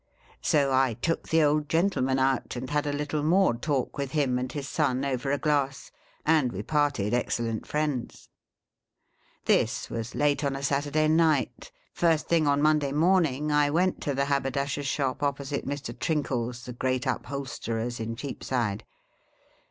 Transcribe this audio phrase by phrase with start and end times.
[0.41, 4.39] So I took the old gentleman out, and had a little more talk with him
[4.39, 5.91] and his son, over a glass,
[6.25, 8.27] and we parted ex cellent friends."
[9.45, 11.71] This was late on a Saturday night.
[11.93, 15.93] First tiling on the Monday morning, I went to the haberdasher's shop, opposite Mr.
[15.95, 18.83] Trinkle's, the great upholsterer's in Cheapside.